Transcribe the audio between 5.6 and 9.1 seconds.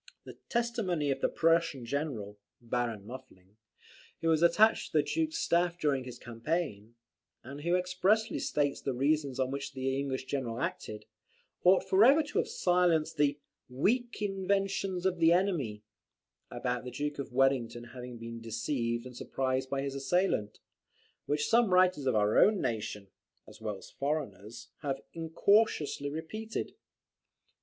during the campaign, and who expressly states the